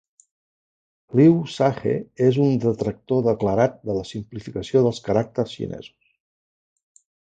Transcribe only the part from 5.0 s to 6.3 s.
caràcters xinesos.